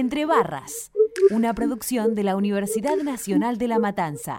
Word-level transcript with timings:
Entre 0.00 0.24
Barras, 0.24 0.92
una 1.30 1.52
producción 1.52 2.14
de 2.14 2.24
la 2.24 2.34
Universidad 2.34 2.96
Nacional 3.04 3.58
de 3.58 3.68
La 3.68 3.78
Matanza. 3.78 4.38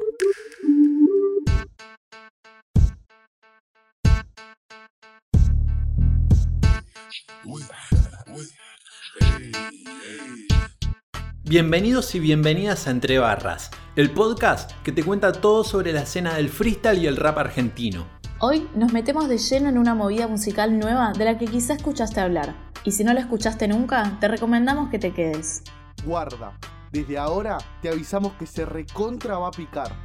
Bienvenidos 11.43 12.15
y 12.15 12.19
bienvenidas 12.19 12.87
a 12.87 12.89
Entre 12.89 13.19
Barras, 13.19 13.69
el 13.95 14.09
podcast 14.09 14.71
que 14.81 14.91
te 14.91 15.03
cuenta 15.03 15.31
todo 15.31 15.63
sobre 15.63 15.93
la 15.93 16.01
escena 16.01 16.33
del 16.37 16.49
freestyle 16.49 17.03
y 17.03 17.05
el 17.05 17.17
rap 17.17 17.37
argentino. 17.37 18.07
Hoy 18.39 18.67
nos 18.73 18.91
metemos 18.93 19.29
de 19.29 19.37
lleno 19.37 19.69
en 19.69 19.77
una 19.77 19.93
movida 19.93 20.27
musical 20.27 20.79
nueva 20.79 21.13
de 21.15 21.25
la 21.25 21.37
que 21.37 21.45
quizá 21.45 21.75
escuchaste 21.75 22.19
hablar. 22.19 22.70
Y 22.83 22.91
si 22.91 23.03
no 23.03 23.13
la 23.13 23.19
escuchaste 23.19 23.67
nunca, 23.67 24.17
te 24.19 24.27
recomendamos 24.27 24.89
que 24.89 24.97
te 24.97 25.13
quedes. 25.13 25.63
Guarda, 26.03 26.57
desde 26.91 27.17
ahora 27.17 27.57
te 27.81 27.89
avisamos 27.89 28.33
que 28.33 28.47
se 28.47 28.65
recontra 28.65 29.37
va 29.37 29.49
a 29.49 29.51
picar. 29.51 29.95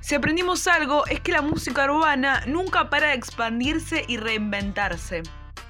Si 0.00 0.14
aprendimos 0.14 0.66
algo 0.66 1.06
es 1.06 1.20
que 1.20 1.32
la 1.32 1.42
música 1.42 1.86
urbana 1.86 2.42
nunca 2.46 2.90
para 2.90 3.08
de 3.08 3.14
expandirse 3.14 4.04
y 4.06 4.18
reinventarse. 4.18 5.22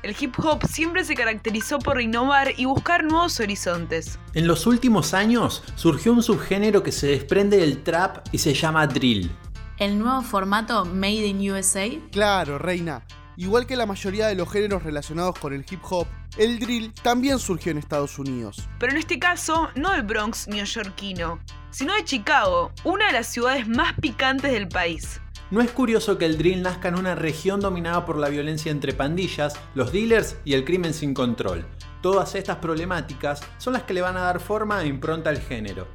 El 0.03 0.15
hip 0.21 0.35
hop 0.39 0.67
siempre 0.67 1.03
se 1.05 1.15
caracterizó 1.15 1.79
por 1.79 1.99
innovar 2.03 2.53
y 2.59 2.67
buscar 2.67 3.05
nuevos 3.05 3.41
horizontes. 3.41 4.19
En 4.35 4.47
los 4.47 4.67
últimos 4.67 5.15
años 5.15 5.63
surgió 5.77 6.13
un 6.13 6.23
subgénero 6.23 6.83
que 6.83 6.93
se 6.93 7.07
desprende 7.07 7.57
del 7.57 7.83
trap 7.83 8.27
y 8.31 8.39
se 8.39 8.53
llama 8.53 8.87
drill. 8.87 9.31
El 9.79 9.99
nuevo 9.99 10.21
formato 10.21 10.85
Made 10.85 11.27
in 11.27 11.51
USA. 11.51 11.89
Claro, 12.11 12.59
reina. 12.59 13.03
Igual 13.37 13.67
que 13.67 13.77
la 13.77 13.87
mayoría 13.87 14.29
de 14.29 14.37
los 14.37 14.51
géneros 14.51 14.85
relacionados 14.85 15.39
con 15.39 15.53
el 15.53 15.65
hip 15.69 15.81
hop, 15.91 16.07
el 16.39 16.61
drill 16.61 16.93
también 17.03 17.39
surgió 17.39 17.73
en 17.73 17.79
Estados 17.79 18.19
Unidos. 18.19 18.69
Pero 18.79 18.93
en 18.93 18.99
este 18.99 19.19
caso, 19.19 19.69
no 19.75 19.91
del 19.91 20.03
Bronx 20.03 20.47
neoyorquino, 20.47 21.41
sino 21.71 21.95
de 21.95 22.05
Chicago, 22.05 22.73
una 22.85 23.09
de 23.09 23.13
las 23.13 23.27
ciudades 23.27 23.67
más 23.67 23.95
picantes 24.01 24.53
del 24.53 24.69
país. 24.69 25.21
No 25.51 25.61
es 25.61 25.71
curioso 25.71 26.17
que 26.17 26.27
el 26.27 26.39
drill 26.39 26.63
nazca 26.63 26.89
en 26.89 26.99
una 26.99 27.15
región 27.15 27.61
dominada 27.61 28.07
por 28.07 28.19
la 28.19 28.29
violencia 28.29 28.71
entre 28.71 28.93
pandillas, 28.93 29.55
los 29.75 29.93
dealers 29.93 30.37
y 30.45 30.55
el 30.55 30.65
crimen 30.65 30.95
sin 30.95 31.13
control. 31.13 31.67
Todas 32.03 32.35
estas 32.35 32.57
problemáticas 32.57 33.41
son 33.59 33.73
las 33.73 33.83
que 33.83 33.95
le 33.95 34.01
van 34.01 34.17
a 34.17 34.23
dar 34.23 34.41
forma 34.41 34.83
e 34.83 34.87
impronta 34.87 35.31
al 35.31 35.41
género. 35.41 35.89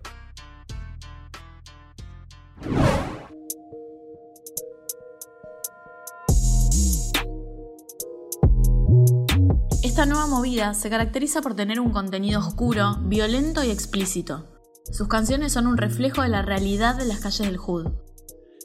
Esta 10.00 10.10
nueva 10.10 10.28
movida 10.28 10.74
se 10.76 10.90
caracteriza 10.90 11.42
por 11.42 11.58
tener 11.58 11.82
un 11.82 11.92
contenido 11.92 12.40
oscuro, 12.40 12.96
violento 13.02 13.66
y 13.66 13.70
explícito. 13.70 14.48
Sus 14.94 15.10
canciones 15.10 15.52
son 15.52 15.68
un 15.68 15.76
reflejo 15.76 16.22
de 16.22 16.30
la 16.30 16.42
realidad 16.42 16.96
de 16.96 17.04
las 17.04 17.20
calles 17.20 17.46
del 17.46 17.58
Hood. 17.58 17.92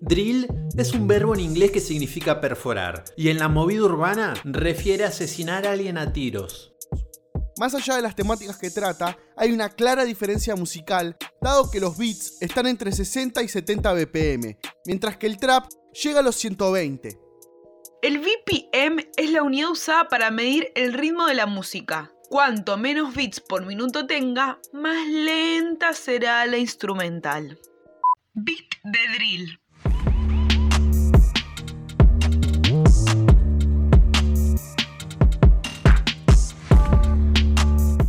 Drill 0.01 0.47
es 0.77 0.93
un 0.93 1.09
verbo 1.09 1.35
en 1.35 1.41
inglés 1.41 1.73
que 1.73 1.81
significa 1.81 2.41
perforar, 2.41 3.03
y 3.17 3.31
en 3.31 3.41
la 3.41 3.49
movida 3.49 3.83
urbana 3.83 4.35
refiere 4.45 5.03
a 5.03 5.09
asesinar 5.09 5.67
a 5.67 5.73
alguien 5.73 5.99
a 5.99 6.13
tiros. 6.13 6.73
Más 7.59 7.75
allá 7.75 7.97
de 7.97 8.03
las 8.03 8.15
temáticas 8.15 8.57
que 8.57 8.71
trata, 8.71 9.19
hay 9.37 9.51
una 9.51 9.71
clara 9.71 10.05
diferencia 10.05 10.55
musical, 10.55 11.17
dado 11.43 11.69
que 11.69 11.81
los 11.81 11.99
beats 11.99 12.41
están 12.43 12.69
entre 12.69 12.93
60 12.93 13.43
y 13.43 13.49
70 13.49 13.93
BPM, 13.93 14.57
mientras 14.87 15.17
que 15.17 15.27
el 15.27 15.39
trap 15.39 15.65
llega 16.01 16.21
a 16.21 16.23
los 16.23 16.37
120. 16.37 17.24
El 18.03 18.19
BPM 18.19 19.09
es 19.17 19.31
la 19.31 19.43
unidad 19.43 19.71
usada 19.71 20.09
para 20.09 20.31
medir 20.31 20.71
el 20.75 20.93
ritmo 20.93 21.27
de 21.27 21.35
la 21.35 21.47
música. 21.47 22.13
Cuanto 22.29 22.77
menos 22.77 23.15
beats 23.15 23.41
por 23.41 23.65
minuto 23.65 24.07
tenga, 24.07 24.59
más 24.73 25.07
lenta 25.07 25.93
será 25.95 26.45
la 26.47 26.59
instrumental. 26.59 27.59
Beat 28.35 28.59
de 28.83 28.99
drill. 29.15 29.61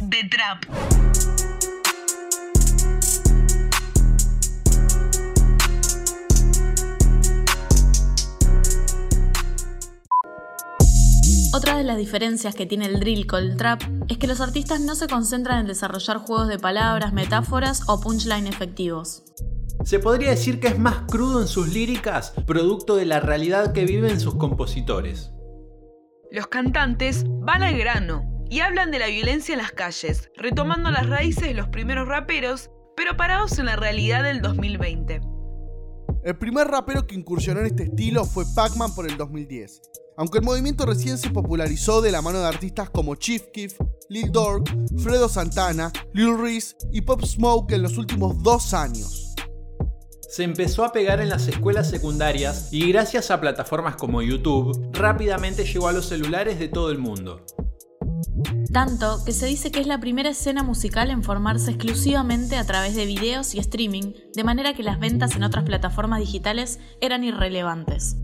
De 0.09 0.23
trap. 0.29 1.04
Otra 11.55 11.77
de 11.77 11.85
las 11.85 11.95
diferencias 11.95 12.53
que 12.53 12.65
tiene 12.65 12.85
el 12.85 12.99
drill 12.99 13.27
con 13.27 13.41
el 13.41 13.55
trap 13.55 13.81
es 14.09 14.17
que 14.17 14.27
los 14.27 14.41
artistas 14.41 14.81
no 14.81 14.93
se 14.93 15.07
concentran 15.07 15.61
en 15.61 15.67
desarrollar 15.67 16.17
juegos 16.17 16.49
de 16.49 16.59
palabras, 16.59 17.13
metáforas 17.13 17.83
o 17.87 18.01
punchline 18.01 18.47
efectivos. 18.47 19.23
Se 19.85 19.99
podría 19.99 20.31
decir 20.31 20.59
que 20.59 20.67
es 20.67 20.77
más 20.77 21.03
crudo 21.09 21.41
en 21.41 21.47
sus 21.47 21.69
líricas, 21.69 22.33
producto 22.45 22.97
de 22.97 23.05
la 23.05 23.21
realidad 23.21 23.71
que 23.71 23.85
viven 23.85 24.19
sus 24.19 24.35
compositores. 24.35 25.31
Los 26.29 26.47
cantantes 26.47 27.23
van 27.25 27.63
al 27.63 27.77
grano 27.77 28.25
y 28.49 28.59
hablan 28.59 28.91
de 28.91 28.99
la 28.99 29.07
violencia 29.07 29.53
en 29.53 29.61
las 29.61 29.71
calles, 29.71 30.31
retomando 30.35 30.91
las 30.91 31.07
raíces 31.07 31.43
de 31.43 31.53
los 31.53 31.69
primeros 31.69 32.05
raperos, 32.05 32.69
pero 32.97 33.15
parados 33.15 33.57
en 33.59 33.67
la 33.67 33.77
realidad 33.77 34.23
del 34.23 34.41
2020. 34.41 35.21
El 36.25 36.37
primer 36.37 36.67
rapero 36.67 37.07
que 37.07 37.15
incursionó 37.15 37.61
en 37.61 37.67
este 37.67 37.83
estilo 37.83 38.25
fue 38.25 38.43
Pac-Man 38.55 38.93
por 38.93 39.09
el 39.09 39.15
2010, 39.15 39.81
aunque 40.17 40.39
el 40.39 40.43
movimiento 40.43 40.85
recién 40.85 41.17
se 41.17 41.29
popularizó 41.29 42.01
de 42.01 42.11
la 42.11 42.21
mano 42.21 42.39
de 42.39 42.47
artistas 42.47 42.89
como 42.89 43.15
Chief 43.15 43.43
Keef, 43.53 43.77
Lil 44.09 44.31
Durk, 44.31 44.69
Fredo 44.97 45.29
Santana, 45.29 45.91
Lil 46.13 46.37
Reese 46.37 46.75
y 46.91 47.01
Pop 47.01 47.23
Smoke 47.23 47.73
en 47.73 47.81
los 47.81 47.97
últimos 47.97 48.41
dos 48.41 48.73
años. 48.73 49.33
Se 50.29 50.43
empezó 50.43 50.83
a 50.83 50.91
pegar 50.91 51.21
en 51.21 51.29
las 51.29 51.47
escuelas 51.47 51.89
secundarias 51.89 52.69
y 52.71 52.91
gracias 52.91 53.31
a 53.31 53.39
plataformas 53.39 53.95
como 53.95 54.21
YouTube, 54.21 54.89
rápidamente 54.91 55.63
llegó 55.63 55.87
a 55.87 55.93
los 55.93 56.07
celulares 56.07 56.59
de 56.59 56.67
todo 56.67 56.91
el 56.91 56.97
mundo. 56.97 57.45
Tanto 58.73 59.23
que 59.23 59.31
se 59.31 59.45
dice 59.45 59.71
que 59.71 59.79
es 59.79 59.87
la 59.87 60.01
primera 60.01 60.29
escena 60.29 60.61
musical 60.61 61.09
en 61.09 61.23
formarse 61.23 61.71
exclusivamente 61.71 62.57
a 62.57 62.65
través 62.65 62.95
de 62.95 63.05
videos 63.05 63.55
y 63.55 63.59
streaming, 63.59 64.11
de 64.33 64.43
manera 64.43 64.73
que 64.73 64.83
las 64.83 64.99
ventas 64.99 65.35
en 65.37 65.43
otras 65.43 65.63
plataformas 65.63 66.19
digitales 66.19 66.79
eran 66.99 67.23
irrelevantes. 67.23 68.17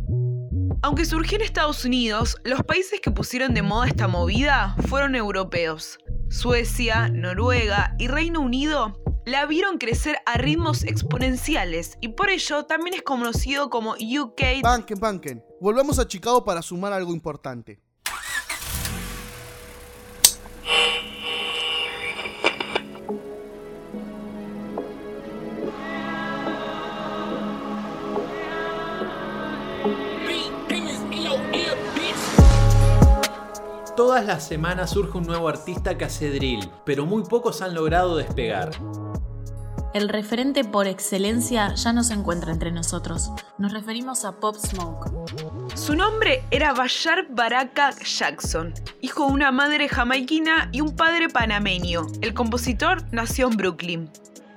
Aunque 0.84 1.06
surgió 1.06 1.38
en 1.38 1.44
Estados 1.44 1.86
Unidos, 1.86 2.38
los 2.44 2.64
países 2.64 3.00
que 3.02 3.12
pusieron 3.12 3.54
de 3.54 3.62
moda 3.62 3.88
esta 3.88 4.08
movida 4.08 4.76
fueron 4.88 5.16
europeos. 5.16 6.00
Suecia, 6.30 7.08
Noruega 7.10 7.96
y 8.00 8.08
Reino 8.08 8.40
Unido 8.40 9.00
la 9.28 9.46
vieron 9.46 9.78
crecer 9.78 10.18
a 10.26 10.40
ritmos 10.40 10.84
exponenciales 10.84 12.00
y 12.02 12.10
por 12.10 12.32
ello 12.32 12.66
también 12.66 12.96
es 12.96 13.04
conocido 13.04 13.70
como 13.70 13.92
UK. 13.92 14.64
Banken, 14.64 15.00
banken. 15.00 15.44
Volvamos 15.60 16.00
a 16.00 16.08
Chicago 16.08 16.44
para 16.44 16.64
sumar 16.64 16.94
algo 16.94 17.14
importante. 17.14 17.80
Todas 34.02 34.26
las 34.26 34.44
semanas 34.44 34.90
surge 34.90 35.16
un 35.20 35.28
nuevo 35.28 35.48
artista 35.48 35.96
que 35.96 36.06
hace 36.06 36.32
drill, 36.32 36.68
pero 36.88 37.06
muy 37.06 37.22
pocos 37.22 37.62
han 37.62 37.76
logrado 37.76 38.18
despegar. 38.18 38.72
El 39.94 40.10
referente 40.10 40.64
por 40.64 40.88
excelencia 40.88 41.76
ya 41.76 41.94
no 41.94 42.04
se 42.04 42.16
encuentra 42.16 42.52
entre 42.52 42.72
nosotros. 42.72 43.32
Nos 43.60 43.72
referimos 43.72 44.26
a 44.26 44.32
Pop 44.32 44.56
Smoke. 44.56 45.12
Su 45.76 45.96
nombre 45.96 46.44
era 46.50 46.74
Bashar 46.74 47.28
Baraka 47.30 47.92
Jackson, 48.04 48.74
hijo 49.02 49.28
de 49.28 49.34
una 49.34 49.52
madre 49.52 49.88
jamaiquina 49.88 50.70
y 50.72 50.82
un 50.82 50.96
padre 50.96 51.30
panameño. 51.30 52.08
El 52.22 52.34
compositor 52.34 53.04
nació 53.12 53.50
en 53.50 53.58
Brooklyn. 53.58 54.10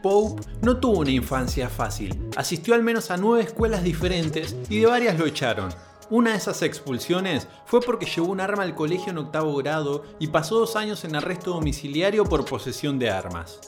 Pope 0.02 0.42
no 0.62 0.78
tuvo 0.78 1.00
una 1.00 1.10
infancia 1.10 1.68
fácil. 1.68 2.30
Asistió 2.34 2.74
al 2.74 2.82
menos 2.82 3.10
a 3.10 3.18
nueve 3.18 3.44
escuelas 3.44 3.82
diferentes 3.82 4.56
y 4.70 4.80
de 4.80 4.86
varias 4.86 5.18
lo 5.18 5.26
echaron. 5.26 5.68
Una 6.10 6.32
de 6.32 6.36
esas 6.36 6.60
expulsiones 6.60 7.48
fue 7.64 7.80
porque 7.80 8.04
llevó 8.04 8.28
un 8.28 8.40
arma 8.40 8.62
al 8.62 8.74
colegio 8.74 9.10
en 9.10 9.18
octavo 9.18 9.56
grado 9.56 10.04
y 10.18 10.26
pasó 10.26 10.58
dos 10.58 10.76
años 10.76 11.02
en 11.04 11.16
arresto 11.16 11.52
domiciliario 11.52 12.24
por 12.24 12.44
posesión 12.44 12.98
de 12.98 13.10
armas. 13.10 13.58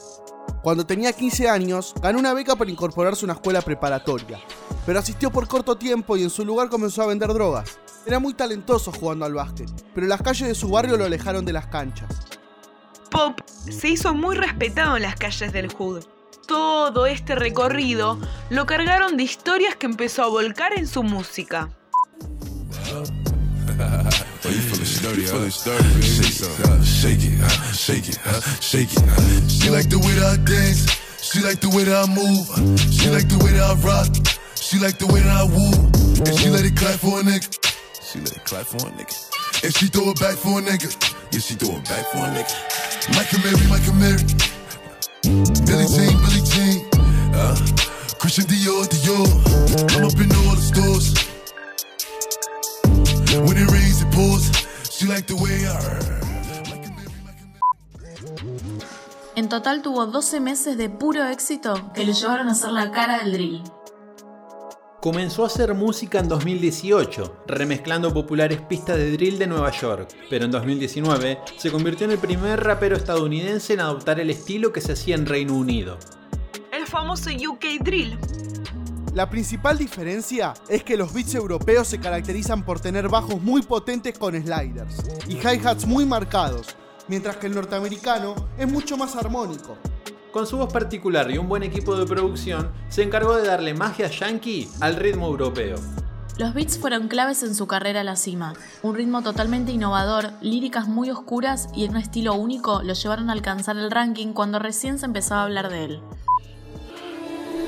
Cuando 0.61 0.85
tenía 0.85 1.13
15 1.13 1.49
años, 1.49 1.95
ganó 1.99 2.19
una 2.19 2.33
beca 2.33 2.55
para 2.55 2.69
incorporarse 2.69 3.23
a 3.23 3.27
una 3.27 3.33
escuela 3.33 3.61
preparatoria, 3.61 4.39
pero 4.85 4.99
asistió 4.99 5.31
por 5.31 5.47
corto 5.47 5.77
tiempo 5.77 6.15
y 6.15 6.23
en 6.23 6.29
su 6.29 6.45
lugar 6.45 6.69
comenzó 6.69 7.01
a 7.01 7.07
vender 7.07 7.33
drogas. 7.33 7.79
Era 8.05 8.19
muy 8.19 8.35
talentoso 8.35 8.91
jugando 8.91 9.25
al 9.25 9.33
básquet, 9.33 9.69
pero 9.95 10.05
las 10.05 10.21
calles 10.21 10.47
de 10.47 10.55
su 10.55 10.69
barrio 10.69 10.95
lo 10.95 11.05
alejaron 11.05 11.43
de 11.43 11.53
las 11.53 11.67
canchas. 11.67 12.07
Pop 13.09 13.39
se 13.47 13.89
hizo 13.89 14.13
muy 14.13 14.35
respetado 14.35 14.95
en 14.95 15.03
las 15.03 15.15
calles 15.15 15.51
del 15.51 15.73
Hood. 15.73 16.05
Todo 16.47 17.07
este 17.07 17.35
recorrido 17.35 18.19
lo 18.49 18.65
cargaron 18.65 19.17
de 19.17 19.23
historias 19.23 19.75
que 19.75 19.87
empezó 19.87 20.23
a 20.23 20.27
volcar 20.27 20.77
en 20.77 20.87
su 20.87 21.03
música. 21.03 21.69
Oh, 24.47 24.49
you 24.49 24.61
feeling 24.61 24.85
sturdy, 24.85 25.21
you 25.21 25.27
feeling 25.27 25.51
sturdy, 25.51 26.01
shake 26.01 26.39
it, 26.39 26.65
uh, 26.65 26.81
shake 26.83 27.23
it, 27.27 27.39
uh, 27.43 27.49
shake 27.73 28.07
it, 28.09 28.19
uh, 28.25 28.41
shake 28.61 28.93
it. 28.93 29.03
Uh. 29.03 29.47
She 29.47 29.69
like 29.69 29.89
the 29.89 29.99
way 29.99 30.13
that 30.15 30.39
I 30.39 30.43
dance, 30.45 30.87
she 31.21 31.41
like 31.43 31.59
the 31.59 31.69
way 31.69 31.83
that 31.83 32.07
I 32.07 32.07
move, 32.07 32.47
she 32.93 33.09
like 33.09 33.27
the 33.27 33.37
way 33.43 33.51
that 33.51 33.67
I 33.67 33.75
rock, 33.83 34.07
she 34.55 34.79
like 34.79 34.97
the 34.97 35.07
way 35.07 35.19
that 35.19 35.35
I 35.35 35.43
woo, 35.43 35.75
and 36.23 36.33
she 36.39 36.49
let 36.49 36.63
it 36.65 36.75
clap 36.77 36.99
for 36.99 37.19
a 37.19 37.23
nigga. 37.23 37.51
She 38.01 38.19
let 38.19 38.31
it 38.31 38.45
clap 38.45 38.65
for 38.65 38.87
a 38.87 38.91
nigga. 38.95 39.13
And 39.63 39.75
she 39.75 39.87
throw 39.87 40.11
it 40.11 40.19
back 40.19 40.37
for 40.37 40.59
a 40.59 40.61
nigga. 40.61 40.87
Yeah, 41.33 41.39
she 41.39 41.55
throw 41.55 41.75
it 41.75 41.83
back 41.85 42.05
for 42.13 42.23
a 42.23 42.31
nigga. 42.31 42.55
Michael 43.19 43.43
Mary, 43.43 43.67
Michael 43.67 43.99
Mary. 43.99 44.23
Billy 45.67 45.87
Jean, 45.91 46.15
Billy 46.23 46.41
Jean. 46.47 46.87
Uh, 47.35 47.57
Christian 48.17 48.45
Dior, 48.45 48.87
Dior. 48.87 49.27
I'm 49.91 50.05
up 50.05 50.15
in 50.15 50.31
all 50.47 50.55
the 50.55 50.61
stores. 50.61 51.26
Like 55.17 55.27
the 55.27 55.41
way 55.41 55.65
I. 55.65 55.77
En 59.35 59.49
total 59.49 59.81
tuvo 59.81 60.05
12 60.05 60.39
meses 60.39 60.77
de 60.77 60.89
puro 60.89 61.25
éxito 61.27 61.91
que 61.93 62.05
le 62.05 62.13
llevaron 62.13 62.49
a 62.49 62.55
ser 62.55 62.71
la 62.71 62.91
cara 62.91 63.19
del 63.19 63.31
drill. 63.33 63.63
Comenzó 65.01 65.43
a 65.43 65.47
hacer 65.47 65.73
música 65.73 66.19
en 66.19 66.27
2018, 66.27 67.45
remezclando 67.47 68.13
populares 68.13 68.61
pistas 68.61 68.97
de 68.97 69.11
drill 69.11 69.39
de 69.39 69.47
Nueva 69.47 69.71
York, 69.71 70.09
pero 70.29 70.45
en 70.45 70.51
2019 70.51 71.39
se 71.57 71.71
convirtió 71.71 72.05
en 72.05 72.11
el 72.11 72.19
primer 72.19 72.63
rapero 72.63 72.95
estadounidense 72.95 73.73
en 73.73 73.79
adoptar 73.79 74.19
el 74.19 74.29
estilo 74.29 74.71
que 74.71 74.81
se 74.81 74.93
hacía 74.93 75.15
en 75.15 75.25
Reino 75.25 75.55
Unido. 75.55 75.97
El 76.71 76.85
famoso 76.85 77.29
UK 77.29 77.83
Drill. 77.83 78.17
La 79.17 79.27
principal 79.27 79.79
diferencia 79.79 80.53
es 80.69 80.83
que 80.83 80.95
los 80.95 81.11
beats 81.11 81.33
europeos 81.33 81.87
se 81.87 81.99
caracterizan 81.99 82.63
por 82.63 82.79
tener 82.79 83.09
bajos 83.09 83.41
muy 83.41 83.63
potentes 83.63 84.15
con 84.15 84.39
sliders 84.39 85.01
y 85.27 85.37
hi-hats 85.37 85.87
muy 85.87 86.05
marcados, 86.05 86.75
mientras 87.07 87.37
que 87.37 87.47
el 87.47 87.55
norteamericano 87.55 88.35
es 88.59 88.71
mucho 88.71 88.95
más 88.95 89.15
armónico. 89.15 89.75
Con 90.31 90.45
su 90.45 90.57
voz 90.57 90.71
particular 90.71 91.31
y 91.31 91.39
un 91.39 91.49
buen 91.49 91.63
equipo 91.63 91.95
de 91.95 92.05
producción, 92.05 92.71
se 92.89 93.01
encargó 93.01 93.35
de 93.35 93.47
darle 93.47 93.73
magia 93.73 94.07
yankee 94.07 94.69
al 94.81 94.95
ritmo 94.95 95.25
europeo. 95.25 95.77
Los 96.37 96.53
beats 96.53 96.77
fueron 96.77 97.07
claves 97.07 97.41
en 97.41 97.55
su 97.55 97.65
carrera 97.65 98.01
a 98.01 98.03
la 98.03 98.17
cima. 98.17 98.53
Un 98.83 98.93
ritmo 98.93 99.23
totalmente 99.23 99.71
innovador, 99.71 100.33
líricas 100.41 100.87
muy 100.87 101.09
oscuras 101.09 101.69
y 101.73 101.85
en 101.85 101.93
un 101.93 101.97
estilo 101.97 102.35
único 102.35 102.83
lo 102.83 102.93
llevaron 102.93 103.31
a 103.31 103.33
alcanzar 103.33 103.77
el 103.77 103.89
ranking 103.89 104.33
cuando 104.33 104.59
recién 104.59 104.99
se 104.99 105.07
empezaba 105.07 105.41
a 105.41 105.45
hablar 105.45 105.69
de 105.71 105.85
él. 105.85 106.01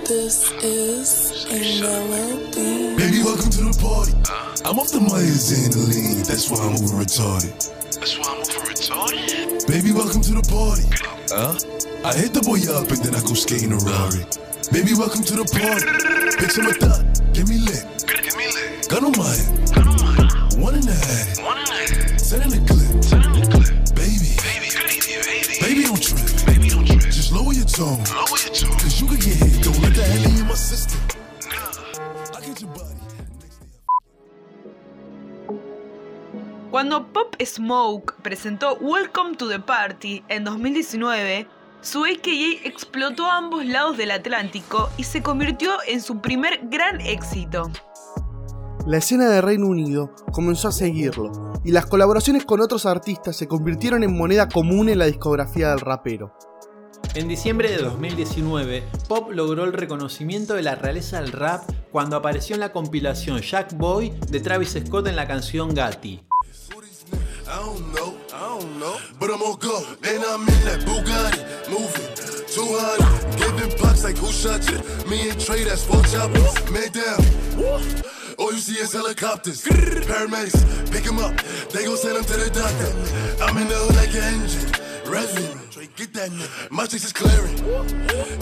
This 0.10 0.50
is 0.64 1.46
a 1.54 1.86
melody. 1.86 2.98
Baby, 2.98 3.22
welcome 3.22 3.52
to 3.52 3.62
the 3.62 3.78
party. 3.78 4.10
I'm 4.66 4.80
off 4.80 4.90
the 4.90 5.06
Myers 5.06 5.54
and 5.54 5.70
the 5.70 5.86
lean. 5.86 6.26
That's 6.26 6.50
why 6.50 6.66
I'm 6.66 6.74
over 6.82 6.98
retarded. 6.98 7.54
That's 7.94 8.18
why 8.18 8.34
I'm 8.34 8.42
over 8.42 8.74
retarded. 8.74 9.70
Baby, 9.70 9.94
welcome 9.94 10.26
to 10.26 10.34
the 10.34 10.42
party. 10.50 10.90
Huh? 11.30 11.54
I 12.02 12.18
hit 12.18 12.34
the 12.34 12.42
boy 12.42 12.58
up 12.74 12.90
and 12.90 12.98
then 13.06 13.14
I 13.14 13.22
go 13.22 13.38
skating 13.38 13.70
a 13.70 13.78
Rari. 13.78 14.26
Baby, 14.74 14.98
welcome 14.98 15.22
to 15.22 15.36
the 15.38 15.46
party. 15.46 15.86
Picture 16.42 16.66
my 16.66 16.74
thought, 16.74 17.06
get 17.38 17.46
me 17.46 17.62
lit. 17.62 17.86
Give 18.10 18.34
me 18.34 18.50
lit. 18.50 18.90
Gun 18.90 19.06
on 19.06 19.14
my 19.14 19.30
head, 19.30 19.78
Gun 19.78 19.94
on 19.94 19.98
my 20.02 20.40
one 20.58 20.74
in 20.74 20.90
the 20.90 20.98
head, 20.98 21.38
one 21.46 21.62
in 21.62 21.70
the 21.70 22.18
send 22.18 22.42
in 22.42 22.50
the 22.50 22.58
clip. 22.66 22.66
Send 22.66 22.66
in 22.66 22.66
the 22.66 22.79
Cuando 36.80 37.12
Pop 37.12 37.36
Smoke 37.44 38.14
presentó 38.22 38.78
Welcome 38.80 39.36
to 39.36 39.50
the 39.50 39.60
Party 39.60 40.24
en 40.30 40.46
2019, 40.46 41.46
su 41.82 42.06
AKA 42.06 42.64
explotó 42.64 43.26
a 43.26 43.36
ambos 43.36 43.66
lados 43.66 43.98
del 43.98 44.12
Atlántico 44.12 44.90
y 44.96 45.04
se 45.04 45.22
convirtió 45.22 45.72
en 45.90 46.00
su 46.00 46.22
primer 46.22 46.70
gran 46.70 47.02
éxito. 47.02 47.70
La 48.88 48.96
escena 48.96 49.28
de 49.28 49.42
Reino 49.42 49.68
Unido 49.68 50.16
comenzó 50.32 50.70
a 50.70 50.72
seguirlo, 50.72 51.52
y 51.66 51.74
las 51.74 51.86
colaboraciones 51.86 52.46
con 52.46 52.62
otros 52.62 52.86
artistas 52.86 53.36
se 53.36 53.50
convirtieron 53.50 54.02
en 54.04 54.18
moneda 54.18 54.48
común 54.48 54.88
en 54.88 55.00
la 55.00 55.08
discografía 55.08 55.72
del 55.72 55.82
rapero. 55.82 56.34
En 57.14 57.28
diciembre 57.28 57.72
de 57.72 57.80
2019, 57.80 58.86
Pop 59.10 59.32
logró 59.34 59.66
el 59.66 59.74
reconocimiento 59.74 60.54
de 60.54 60.62
la 60.62 60.76
realeza 60.76 61.20
del 61.20 61.34
rap 61.34 61.70
cuando 61.92 62.16
apareció 62.16 62.54
en 62.54 62.62
la 62.62 62.72
compilación 62.72 63.42
Jack 63.42 63.76
Boy 63.76 64.14
de 64.30 64.40
Travis 64.40 64.78
Scott 64.82 65.08
en 65.08 65.18
la 65.18 65.28
canción 65.28 65.74
Gatti. 65.74 66.24
I 67.50 67.58
don't 67.58 67.94
know, 67.96 68.16
I 68.32 68.60
don't 68.60 68.80
know. 68.80 68.98
But 69.20 69.32
I'm 69.32 69.42
on 69.42 69.58
go, 69.58 69.84
and 70.04 70.24
I'm 70.24 70.42
in 70.42 70.62
that 70.70 70.86
Bugatti, 70.86 71.42
moving. 71.68 72.06
200, 72.46 73.38
giving 73.38 73.82
bucks 73.82 74.04
like 74.04 74.18
who 74.18 74.28
shot 74.32 74.62
you? 74.70 74.78
Me 75.10 75.30
and 75.30 75.40
Trey, 75.42 75.64
that's 75.64 75.84
four 75.84 76.04
choppers. 76.04 76.54
Man 76.70 76.92
down. 76.94 77.18
All 78.38 78.54
you 78.54 78.60
see 78.60 78.80
is 78.80 78.94
helicopters. 78.94 79.66
Paramedics, 79.66 80.92
pick 80.92 81.04
him 81.04 81.18
up. 81.18 81.36
They 81.74 81.86
gon' 81.86 81.98
send 81.98 82.18
him 82.18 82.24
to 82.24 82.38
the 82.38 82.50
doctor. 82.54 83.44
I'm 83.44 83.58
in 83.58 83.68
the 83.68 83.76
hood 83.76 83.96
like 83.96 84.14
an 84.14 84.42
engine. 84.42 84.70
Revving. 85.10 85.72
Trey, 85.72 85.90
get 85.96 86.14
that 86.14 86.30
nigga. 86.30 86.72
My 86.72 86.86
chicks 86.86 87.06
is 87.06 87.14
clearing. 87.14 87.58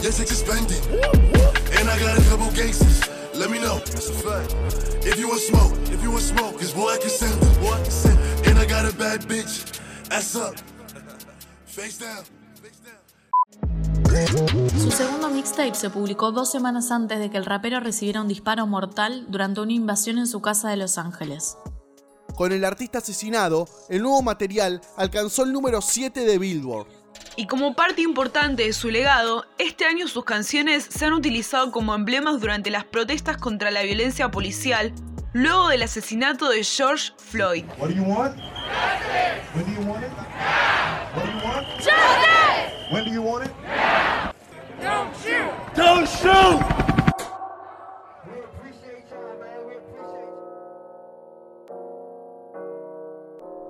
Your 0.04 0.12
chicks 0.12 0.31
is 0.31 0.39
spending. 0.39 0.83
And 1.80 1.89
I 1.89 1.98
got 1.98 2.18
a 2.19 2.21
couple 2.30 2.51
gangsters. 2.51 3.17
Let 3.38 3.51
me 3.51 3.60
know. 3.60 3.78
That's 3.78 4.10
a 4.10 4.13
fact. 4.13 4.56
If 5.06 5.19
you 5.19 5.28
want 5.28 5.42
smoke, 5.42 5.74
if 5.94 6.01
you 6.01 6.10
want 6.10 6.24
smoke, 6.24 6.57
cause 6.57 6.74
boy, 6.74 6.89
I 6.89 6.98
can 6.98 7.10
send 7.10 7.34
it. 7.34 7.60
Boy, 7.62 7.74
I 7.74 7.81
can 7.84 7.92
send 7.92 8.18
it. 8.18 8.48
And 8.48 8.57
I 8.57 8.66
got 8.66 8.92
a 8.92 8.95
bad 8.98 9.22
bitch. 9.28 9.80
Ass 10.10 10.36
up. 10.36 10.56
Face 11.66 12.00
down. 12.00 12.24
Face 12.62 12.81
down. 12.81 12.98
Su 14.80 14.89
segundo 14.89 15.30
mixtape 15.30 15.75
se 15.75 15.92
publicó 15.92 16.31
dos 16.31 16.50
semanas 16.50 16.89
antes 16.89 17.19
de 17.19 17.30
que 17.30 17.38
el 17.38 17.45
rapero 17.45 17.80
recibiera 17.80 18.22
un 18.22 18.28
disparo 18.28 18.66
mortal 18.66 19.28
durante 19.30 19.62
una 19.62 19.74
invasión 19.74 20.18
en 20.18 20.25
su 20.25 20.42
casa 20.42 20.69
de 20.69 20.78
Los 20.78 20.98
Ángeles. 20.98 21.57
Con 22.36 22.51
el 22.51 22.66
artista 22.66 22.98
asesinado, 22.98 23.68
el 23.90 24.01
nuevo 24.01 24.24
material 24.24 24.81
alcanzó 24.95 25.44
el 25.44 25.54
número 25.54 25.81
7 25.81 26.22
de 26.22 26.38
Billboard. 26.40 26.88
Y 27.39 27.45
como 27.45 27.75
parte 27.75 28.01
importante 28.01 28.63
de 28.63 28.74
su 28.74 28.89
legado, 28.89 29.45
este 29.60 29.86
año 29.86 30.07
sus 30.07 30.25
canciones 30.25 30.84
se 30.89 31.06
han 31.06 31.13
utilizado 31.13 31.72
como 31.72 31.94
emblemas 31.94 32.42
durante 32.42 32.72
las 32.72 32.84
protestas 32.84 33.38
contra 33.38 33.69
la 33.69 33.84
violencia 33.84 34.31
policial 34.31 34.92
luego 35.34 35.68
del 35.69 35.84
asesinato 35.84 36.50
de 36.50 36.63
George 36.63 37.12
Floyd. 37.19 37.66
What 37.78 37.89
do 46.66 46.77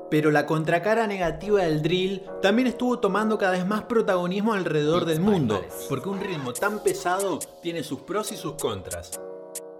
Pero 0.10 0.32
la 0.32 0.46
contracara 0.46 1.06
negativa 1.06 1.62
del 1.62 1.82
drill 1.82 2.24
también 2.42 2.68
estuvo 2.68 3.00
tomando 3.00 3.38
cada 3.38 3.54
vez 3.54 3.66
más 3.66 3.84
protagonismo 3.84 4.54
alrededor 4.54 5.06
del 5.06 5.20
mundo, 5.20 5.66
porque 5.90 6.10
un 6.10 6.22
ritmo 6.22 6.54
tan 6.54 6.82
pesado 6.82 7.40
tiene 7.62 7.84
sus 7.84 8.02
pros 8.02 8.32
y 8.32 8.38
sus 8.38 8.54
contras. 8.54 9.20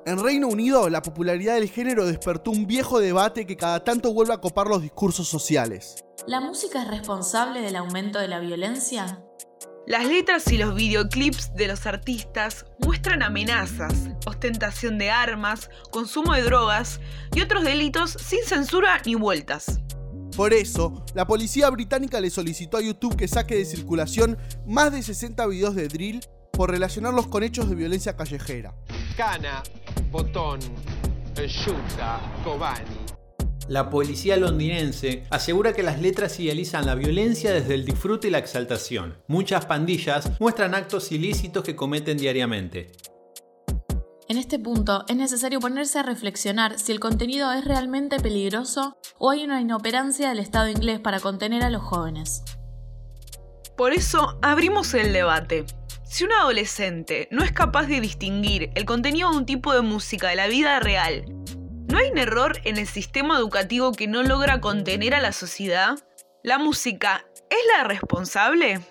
En 0.06 0.24
Reino 0.24 0.48
Unido, 0.48 0.90
la 0.90 1.02
popularidad 1.02 1.56
del 1.56 1.70
género 1.70 2.06
despertó 2.06 2.52
un 2.52 2.66
viejo 2.66 3.00
debate 3.00 3.46
que 3.46 3.58
cada 3.58 3.84
tanto 3.84 4.14
vuelve 4.14 4.34
a 4.34 4.42
copar 4.42 4.68
los 4.68 4.82
discursos 4.82 5.28
sociales. 5.28 6.04
¿La 6.28 6.40
música 6.40 6.82
es 6.82 6.88
responsable 6.88 7.62
del 7.62 7.76
aumento 7.76 8.20
de 8.20 8.28
la 8.28 8.40
violencia? 8.40 9.22
Las 9.86 10.06
letras 10.06 10.52
y 10.52 10.58
los 10.58 10.76
videoclips 10.76 11.54
de 11.56 11.70
los 11.70 11.86
artistas 11.86 12.66
muestran 12.80 13.24
amenazas, 13.24 14.10
ostentación 14.26 14.98
de 14.98 15.10
armas, 15.10 15.70
consumo 15.92 16.34
de 16.34 16.42
drogas 16.42 17.00
y 17.34 17.40
otros 17.40 17.64
delitos 17.64 18.12
sin 18.12 18.44
censura 18.44 19.02
ni 19.06 19.16
vueltas. 19.16 19.80
Por 20.38 20.54
eso, 20.54 21.04
la 21.16 21.26
policía 21.26 21.68
británica 21.72 22.22
le 22.22 22.30
solicitó 22.30 22.78
a 22.78 22.82
YouTube 22.82 23.16
que 23.16 23.28
saque 23.28 23.56
de 23.56 23.66
circulación 23.66 24.38
más 24.68 24.92
de 24.92 25.02
60 25.02 25.48
videos 25.48 25.74
de 25.74 25.88
drill 25.88 26.20
por 26.52 26.70
relacionarlos 26.70 27.26
con 27.26 27.42
hechos 27.42 27.68
de 27.68 27.74
violencia 27.74 28.16
callejera. 28.16 28.76
Cana, 29.18 29.64
Botón, 30.12 30.60
Yuta, 31.36 32.22
Kobani. 32.44 33.18
La 33.68 33.90
policía 33.90 34.38
londinense 34.38 35.24
asegura 35.32 35.74
que 35.74 35.82
las 35.82 36.00
letras 36.00 36.40
idealizan 36.40 36.86
la 36.86 36.94
violencia 36.94 37.52
desde 37.52 37.74
el 37.74 37.84
disfrute 37.84 38.28
y 38.28 38.32
la 38.32 38.38
exaltación. 38.38 39.18
Muchas 39.28 39.66
pandillas 39.66 40.40
muestran 40.40 40.76
actos 40.76 41.12
ilícitos 41.12 41.64
que 41.64 41.76
cometen 41.76 42.16
diariamente. 42.16 42.92
En 44.38 44.42
este 44.42 44.60
punto 44.60 45.04
es 45.08 45.16
necesario 45.16 45.60
ponerse 45.60 45.98
a 45.98 46.04
reflexionar 46.04 46.78
si 46.78 46.92
el 46.92 47.00
contenido 47.00 47.52
es 47.54 47.66
realmente 47.66 48.20
peligroso 48.20 48.96
o 49.18 49.32
hay 49.32 49.44
una 49.44 49.60
inoperancia 49.60 50.30
del 50.30 50.38
Estado 50.38 50.70
inglés 50.70 51.00
para 51.00 51.20
contener 51.20 51.64
a 51.64 51.72
los 51.72 51.82
jóvenes. 51.82 52.44
Por 53.76 53.94
eso 53.94 54.38
abrimos 54.44 54.94
el 54.94 55.12
debate. 55.12 55.66
Si 56.04 56.24
un 56.24 56.34
adolescente 56.34 57.28
no 57.32 57.44
es 57.44 57.52
capaz 57.52 57.88
de 57.88 58.00
distinguir 58.00 58.70
el 58.76 58.86
contenido 58.86 59.32
de 59.32 59.38
un 59.38 59.48
tipo 59.48 59.74
de 59.74 59.82
música 59.82 60.28
de 60.28 60.36
la 60.36 60.46
vida 60.46 60.80
real 60.80 61.26
¿No 61.88 61.98
hay 61.98 62.12
un 62.12 62.20
error 62.20 62.60
en 62.64 62.78
el 62.78 62.86
sistema 62.86 63.40
educativo 63.40 63.92
que 63.92 64.06
no 64.06 64.22
logra 64.22 64.62
contener 64.62 65.16
a 65.16 65.20
la 65.20 65.32
sociedad? 65.32 65.98
¿La 66.44 66.60
música 66.60 67.26
es 67.50 67.58
la 67.76 67.86
responsable? 67.86 68.82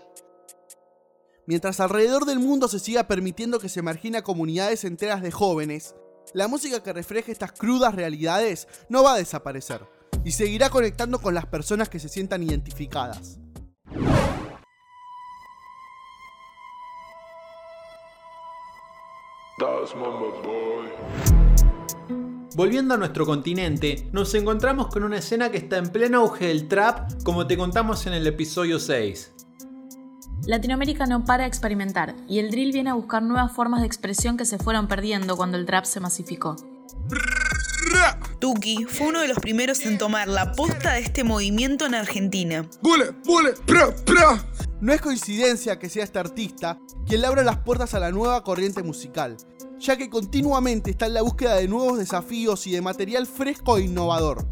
Mientras 1.48 1.78
alrededor 1.78 2.24
del 2.24 2.40
mundo 2.40 2.66
se 2.66 2.80
siga 2.80 3.06
permitiendo 3.06 3.60
que 3.60 3.68
se 3.68 3.80
margine 3.80 4.18
a 4.18 4.22
comunidades 4.22 4.84
enteras 4.84 5.22
de 5.22 5.30
jóvenes, 5.30 5.94
la 6.34 6.48
música 6.48 6.82
que 6.82 6.92
refleje 6.92 7.30
estas 7.30 7.52
crudas 7.52 7.94
realidades 7.94 8.66
no 8.88 9.04
va 9.04 9.14
a 9.14 9.18
desaparecer 9.18 9.88
y 10.24 10.32
seguirá 10.32 10.70
conectando 10.70 11.20
con 11.20 11.34
las 11.34 11.46
personas 11.46 11.88
que 11.88 12.00
se 12.00 12.08
sientan 12.08 12.42
identificadas. 12.42 13.38
Volviendo 22.56 22.94
a 22.94 22.96
nuestro 22.96 23.24
continente, 23.24 24.08
nos 24.10 24.34
encontramos 24.34 24.88
con 24.88 25.04
una 25.04 25.18
escena 25.18 25.52
que 25.52 25.58
está 25.58 25.76
en 25.76 25.90
pleno 25.90 26.22
auge 26.22 26.48
del 26.48 26.66
trap, 26.66 27.22
como 27.22 27.46
te 27.46 27.56
contamos 27.56 28.04
en 28.06 28.14
el 28.14 28.26
episodio 28.26 28.80
6. 28.80 29.35
Latinoamérica 30.44 31.06
no 31.06 31.24
para 31.24 31.44
de 31.44 31.48
experimentar 31.48 32.14
y 32.28 32.38
el 32.38 32.50
drill 32.50 32.72
viene 32.72 32.90
a 32.90 32.94
buscar 32.94 33.22
nuevas 33.22 33.52
formas 33.52 33.80
de 33.80 33.86
expresión 33.86 34.36
que 34.36 34.44
se 34.44 34.58
fueron 34.58 34.88
perdiendo 34.88 35.36
cuando 35.36 35.56
el 35.56 35.66
trap 35.66 35.84
se 35.84 36.00
masificó. 36.00 36.56
Tuki 38.38 38.84
fue 38.84 39.08
uno 39.08 39.20
de 39.20 39.28
los 39.28 39.38
primeros 39.38 39.84
en 39.86 39.98
tomar 39.98 40.28
la 40.28 40.52
posta 40.52 40.94
de 40.94 41.00
este 41.00 41.24
movimiento 41.24 41.86
en 41.86 41.94
Argentina. 41.94 42.68
No 44.80 44.92
es 44.92 45.00
coincidencia 45.00 45.78
que 45.78 45.88
sea 45.88 46.04
este 46.04 46.18
artista 46.18 46.78
quien 47.06 47.22
le 47.22 47.26
abra 47.26 47.42
las 47.42 47.58
puertas 47.58 47.94
a 47.94 48.00
la 48.00 48.10
nueva 48.10 48.42
corriente 48.42 48.82
musical, 48.82 49.36
ya 49.78 49.96
que 49.96 50.10
continuamente 50.10 50.90
está 50.90 51.06
en 51.06 51.14
la 51.14 51.22
búsqueda 51.22 51.54
de 51.54 51.68
nuevos 51.68 51.98
desafíos 51.98 52.66
y 52.66 52.72
de 52.72 52.82
material 52.82 53.26
fresco 53.26 53.78
e 53.78 53.84
innovador. 53.84 54.46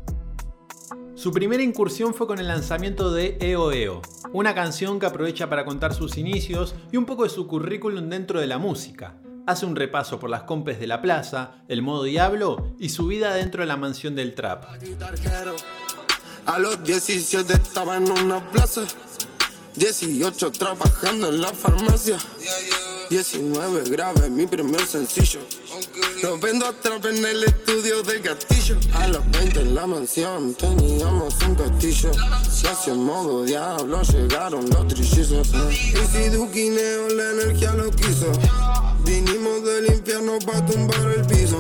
Su 1.17 1.31
primera 1.31 1.63
incursión 1.63 2.13
fue 2.13 2.27
con 2.27 2.41
el 2.41 2.49
lanzamiento 2.49 3.13
de 3.13 3.39
EO 3.41 3.71
EO, 3.71 4.03
una 4.33 4.53
canción 4.53 4.99
que 4.99 5.07
aprovecha 5.07 5.49
para 5.49 5.65
contar 5.65 5.95
sus 5.95 6.17
inicios 6.17 6.75
y 6.91 6.97
un 6.97 7.07
poco 7.07 7.23
de 7.23 7.31
su 7.31 7.47
currículum 7.47 8.11
dentro 8.11 8.41
de 8.41 8.49
la 8.49 8.59
música. 8.59 9.15
Hace 9.47 9.65
un 9.65 9.77
repaso 9.77 10.19
por 10.19 10.29
las 10.29 10.43
compes 10.43 10.81
de 10.81 10.89
la 10.89 11.01
plaza, 11.01 11.63
el 11.69 11.83
modo 11.83 12.03
diablo 12.03 12.75
y 12.81 12.89
su 12.89 13.07
vida 13.07 13.33
dentro 13.33 13.61
de 13.61 13.67
la 13.67 13.77
mansión 13.77 14.17
del 14.17 14.35
trap. 14.35 14.65
A 16.47 16.59
los 16.59 16.83
17 16.83 17.53
estaba 17.53 17.97
en 17.97 18.11
una 18.11 18.51
plaza, 18.51 18.83
18 19.77 20.51
trabajando 20.51 21.29
en 21.29 21.41
la 21.41 21.53
farmacia, 21.53 22.19
19 23.09 23.89
grave 23.89 24.31
mi 24.31 24.49
primer 24.49 24.85
sencillo. 24.85 25.41
Lo 26.23 26.39
vendo 26.39 26.73
trap 26.73 27.05
en 27.07 27.25
el 27.25 27.45
estudio 27.45 28.03
de 28.03 28.19
gatillo. 28.19 28.54
A 28.95 29.09
los 29.09 29.31
20 29.31 29.61
en 29.61 29.75
la 29.75 29.87
mansión 29.87 30.55
teníamos 30.55 31.35
un 31.47 31.55
castillo. 31.55 32.11
Y 32.63 32.67
hacia 32.67 32.95
el 32.95 32.99
modo 32.99 33.45
diablo 33.45 34.01
llegaron 34.03 34.71
los 34.71 34.89
trillizos. 34.89 35.53
Y 35.71 36.07
si 36.11 36.31
Duquineo 36.31 37.11
la 37.11 37.31
energía 37.33 37.73
lo 37.75 37.91
quiso, 37.91 38.33
vinimos 39.05 39.65
del 39.65 39.95
infierno 39.95 40.39
para 40.47 40.65
tumbar 40.65 41.13
el 41.15 41.27
piso. 41.27 41.59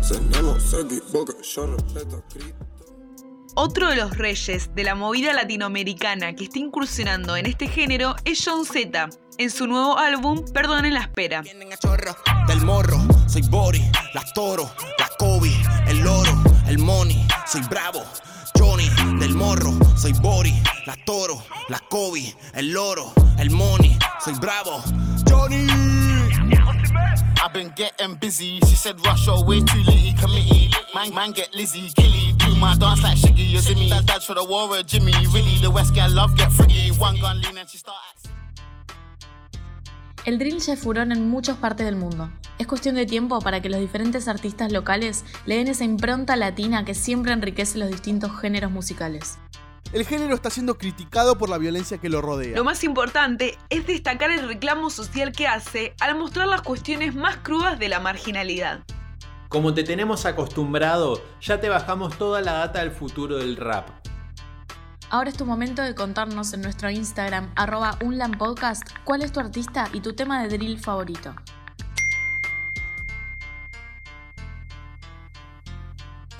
Se 0.00 0.18
no 0.42 0.58
se 0.58 0.80
equivoca, 0.80 1.34
yo 1.42 1.66
respeto 1.76 2.16
a 2.16 2.28
Cristo. 2.32 2.70
Otro 3.54 3.90
de 3.90 3.96
los 3.96 4.16
reyes 4.16 4.70
de 4.74 4.84
la 4.84 4.94
movida 4.94 5.34
latinoamericana 5.34 6.34
que 6.34 6.44
está 6.44 6.58
incursionando 6.58 7.36
en 7.36 7.44
este 7.44 7.68
género 7.68 8.16
es 8.24 8.42
John 8.42 8.64
Z, 8.64 9.10
en 9.36 9.50
su 9.50 9.66
nuevo 9.66 9.98
álbum 9.98 10.44
Perdonen 10.54 10.94
la 10.94 11.00
espera. 11.00 11.42
Vienen 11.42 11.70
a 11.72 11.76
chorro 11.76 12.16
del 12.46 12.62
morro, 12.62 12.96
soy 13.26 13.42
Bori, 13.42 13.82
la 14.14 14.24
toro, 14.32 14.70
la 14.98 15.10
Kobe, 15.18 15.50
el 16.70 16.78
money, 16.78 17.26
soy 17.46 17.62
bravo. 17.68 18.04
Johnny 18.56 18.88
del 19.18 19.34
morro, 19.34 19.72
soy 19.96 20.12
Bori, 20.12 20.54
la 20.86 20.94
toro, 21.04 21.42
la 21.68 21.80
Kobe, 21.90 22.34
el 22.54 22.72
loro, 22.72 23.12
el 23.38 23.50
money, 23.50 23.98
soy 24.24 24.34
bravo. 24.34 24.82
Johnny. 25.28 25.66
I've 27.42 27.52
been 27.54 27.72
getting 27.74 28.16
busy. 28.16 28.60
She 28.60 28.76
said, 28.76 29.04
Rush 29.04 29.26
your 29.26 29.44
way 29.46 29.60
too 29.60 29.78
litty 29.78 30.14
committee. 30.20 30.70
Man, 30.94 31.14
man, 31.14 31.32
get 31.32 31.54
Lizzie, 31.54 31.88
Gilly. 31.96 32.34
Do 32.36 32.54
my 32.56 32.76
dance 32.76 33.02
like 33.02 33.16
Shiggy, 33.16 33.48
you 33.48 33.58
see 33.60 33.74
me. 33.74 33.88
That 33.88 34.04
dad 34.06 34.22
for 34.22 34.34
the 34.34 34.44
war 34.44 34.76
of 34.76 34.86
Jimmy. 34.86 35.12
Really, 35.32 35.58
the 35.62 35.70
West 35.70 35.94
girl 35.94 36.10
love 36.10 36.36
get 36.36 36.50
friggy. 36.50 36.96
One 37.00 37.18
gun 37.18 37.40
lean 37.40 37.56
and 37.56 37.68
she 37.68 37.78
start 37.78 37.96
acting. 38.10 38.30
El 40.26 40.38
drill 40.38 40.60
ya 40.60 40.74
es 40.74 40.80
furón 40.80 41.12
en 41.12 41.30
muchas 41.30 41.56
partes 41.56 41.86
del 41.86 41.96
mundo. 41.96 42.30
Es 42.70 42.72
cuestión 42.72 42.94
de 42.94 43.04
tiempo 43.04 43.40
para 43.40 43.60
que 43.60 43.68
los 43.68 43.80
diferentes 43.80 44.28
artistas 44.28 44.70
locales 44.70 45.24
le 45.44 45.56
den 45.56 45.66
esa 45.66 45.82
impronta 45.82 46.36
latina 46.36 46.84
que 46.84 46.94
siempre 46.94 47.32
enriquece 47.32 47.78
los 47.78 47.88
distintos 47.88 48.30
géneros 48.40 48.70
musicales. 48.70 49.40
El 49.92 50.06
género 50.06 50.36
está 50.36 50.50
siendo 50.50 50.78
criticado 50.78 51.36
por 51.36 51.48
la 51.48 51.58
violencia 51.58 51.98
que 51.98 52.08
lo 52.08 52.22
rodea. 52.22 52.54
Lo 52.54 52.62
más 52.62 52.84
importante 52.84 53.58
es 53.70 53.88
destacar 53.88 54.30
el 54.30 54.46
reclamo 54.46 54.88
social 54.88 55.32
que 55.32 55.48
hace 55.48 55.96
al 55.98 56.16
mostrar 56.16 56.46
las 56.46 56.62
cuestiones 56.62 57.12
más 57.12 57.38
crudas 57.38 57.76
de 57.76 57.88
la 57.88 57.98
marginalidad. 57.98 58.84
Como 59.48 59.74
te 59.74 59.82
tenemos 59.82 60.24
acostumbrado, 60.24 61.20
ya 61.40 61.60
te 61.60 61.68
bajamos 61.68 62.16
toda 62.18 62.40
la 62.40 62.52
data 62.52 62.78
del 62.78 62.92
futuro 62.92 63.38
del 63.38 63.56
rap. 63.56 63.88
Ahora 65.10 65.28
es 65.28 65.36
tu 65.36 65.44
momento 65.44 65.82
de 65.82 65.96
contarnos 65.96 66.52
en 66.52 66.62
nuestro 66.62 66.88
Instagram, 66.88 67.50
arroba 67.56 67.98
unlampodcast, 68.00 68.84
cuál 69.02 69.22
es 69.22 69.32
tu 69.32 69.40
artista 69.40 69.88
y 69.92 70.02
tu 70.02 70.12
tema 70.12 70.40
de 70.40 70.56
drill 70.56 70.78
favorito. 70.78 71.34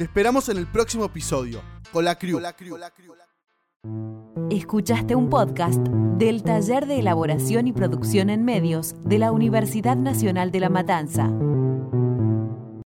Te 0.01 0.05
esperamos 0.05 0.49
en 0.49 0.57
el 0.57 0.67
próximo 0.67 1.05
episodio, 1.05 1.61
con 1.93 2.07
la 2.07 2.15
crew. 2.17 2.41
Escuchaste 4.49 5.15
un 5.15 5.29
podcast 5.29 5.79
del 6.17 6.43
Taller 6.43 6.87
de 6.87 7.01
Elaboración 7.01 7.67
y 7.67 7.75
Producción 7.75 8.31
en 8.31 8.43
Medios 8.43 8.95
de 9.05 9.19
la 9.19 9.31
Universidad 9.31 9.97
Nacional 9.97 10.53
de 10.53 10.61
La 10.61 10.71
Matanza. 10.71 11.31